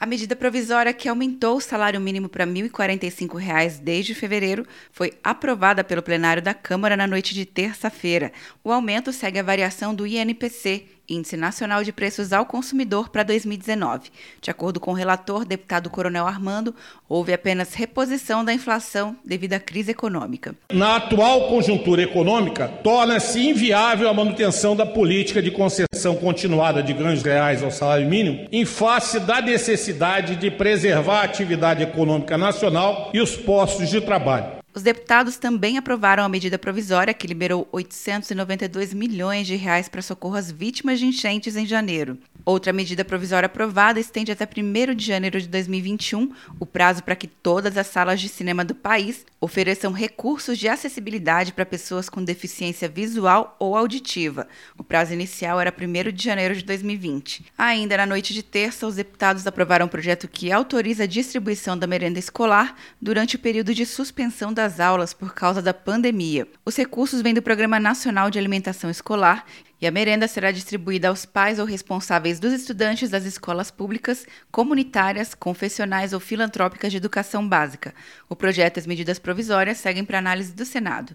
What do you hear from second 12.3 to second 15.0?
ao Consumidor para 2019. De acordo com o